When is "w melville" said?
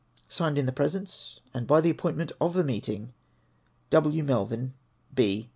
3.91-4.71